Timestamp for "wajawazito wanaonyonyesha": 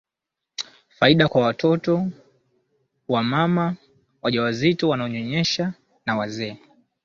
4.21-5.73